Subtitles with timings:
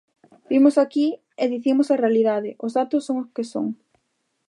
[0.51, 1.07] Vimos aquí
[1.41, 3.67] e dicimos a realidade, os datos son os que son.